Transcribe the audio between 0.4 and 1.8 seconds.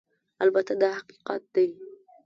البته دا حقیقت دی